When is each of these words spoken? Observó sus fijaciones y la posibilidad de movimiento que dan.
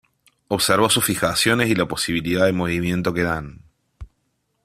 Observó 0.47 0.89
sus 0.89 1.05
fijaciones 1.05 1.69
y 1.69 1.75
la 1.75 1.87
posibilidad 1.87 2.47
de 2.47 2.53
movimiento 2.53 3.13
que 3.13 3.21
dan. 3.21 3.59